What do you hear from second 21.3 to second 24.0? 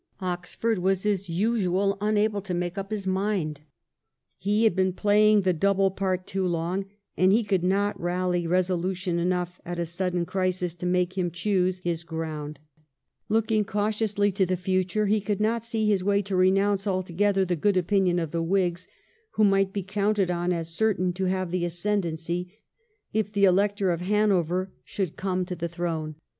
the ascendency if the Elector